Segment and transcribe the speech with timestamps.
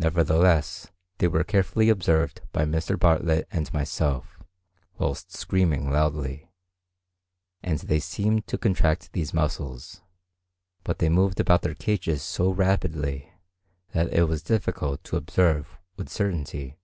[0.00, 0.88] Nevertheless
[1.18, 2.98] they were carefully observed by Mr.
[2.98, 4.42] Bartlett and myself,
[4.98, 6.50] whilst screaming loudly,
[7.62, 10.02] and they seemed to contract these muscles;
[10.82, 13.32] but they moved about their cages so rapidly,
[13.92, 16.76] that it was difficult to observe with certainty.